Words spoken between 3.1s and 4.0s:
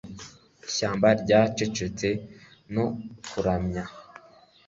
kuramya